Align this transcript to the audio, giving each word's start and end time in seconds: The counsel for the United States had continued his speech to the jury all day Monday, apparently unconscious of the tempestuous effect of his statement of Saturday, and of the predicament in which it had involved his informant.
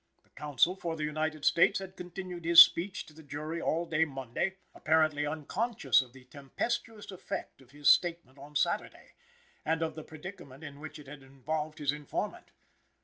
The 0.23 0.31
counsel 0.31 0.75
for 0.75 0.95
the 0.95 1.03
United 1.03 1.45
States 1.45 1.77
had 1.77 1.95
continued 1.95 2.43
his 2.43 2.59
speech 2.59 3.05
to 3.05 3.13
the 3.13 3.21
jury 3.21 3.61
all 3.61 3.85
day 3.85 4.03
Monday, 4.03 4.55
apparently 4.73 5.27
unconscious 5.27 6.01
of 6.01 6.11
the 6.11 6.23
tempestuous 6.25 7.11
effect 7.11 7.61
of 7.61 7.69
his 7.69 7.87
statement 7.87 8.39
of 8.39 8.57
Saturday, 8.57 9.13
and 9.63 9.83
of 9.83 9.93
the 9.93 10.03
predicament 10.03 10.63
in 10.63 10.79
which 10.79 10.97
it 10.97 11.05
had 11.05 11.21
involved 11.21 11.77
his 11.77 11.91
informant. 11.91 12.49